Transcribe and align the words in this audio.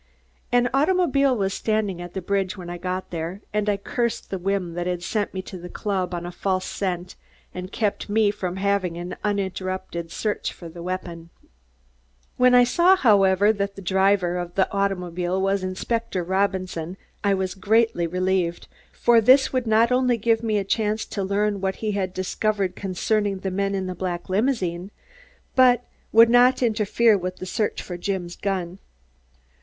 An 0.51 0.67
automobile 0.73 1.37
was 1.37 1.53
standing 1.53 2.01
at 2.01 2.15
the 2.15 2.23
bridge 2.23 2.57
when 2.57 2.71
I 2.71 2.79
got 2.79 3.11
there 3.11 3.41
and 3.53 3.69
I 3.69 3.77
cursed 3.77 4.31
the 4.31 4.39
whim 4.39 4.73
that 4.73 4.87
had 4.87 5.03
sent 5.03 5.31
me 5.31 5.43
to 5.43 5.59
the 5.59 5.69
club 5.69 6.15
on 6.15 6.25
a 6.25 6.31
false 6.31 6.65
scent 6.65 7.13
and 7.53 7.71
kept 7.71 8.09
me 8.09 8.31
from 8.31 8.55
having 8.55 8.97
an 8.97 9.15
uninterrupted 9.23 10.11
search 10.11 10.51
for 10.53 10.67
the 10.69 10.81
weapon. 10.81 11.29
When 12.35 12.55
I 12.55 12.63
saw, 12.63 12.95
however, 12.95 13.53
that 13.53 13.75
the 13.75 13.81
driver 13.83 14.37
of 14.39 14.55
the 14.55 14.67
automobile 14.73 15.39
was 15.39 15.61
Inspector 15.63 16.23
Robinson, 16.23 16.97
I 17.23 17.35
was 17.35 17.53
greatly 17.53 18.07
relieved, 18.07 18.67
for 18.91 19.21
this 19.21 19.53
would 19.53 19.67
not 19.67 19.91
only 19.91 20.17
give 20.17 20.41
me 20.41 20.57
a 20.57 20.63
chance 20.63 21.05
to 21.05 21.21
learn 21.23 21.61
what 21.61 21.75
he 21.75 21.91
had 21.91 22.11
discovered 22.11 22.75
concerning 22.75 23.41
the 23.41 23.51
men 23.51 23.75
in 23.75 23.85
the 23.85 23.93
black 23.93 24.29
limousine, 24.29 24.89
but 25.55 25.85
would 26.11 26.31
not 26.31 26.63
interfere 26.63 27.15
with 27.19 27.35
the 27.37 27.45
search 27.45 27.83
for 27.83 27.97
Jim's 27.97 28.35
gun. 28.35 28.79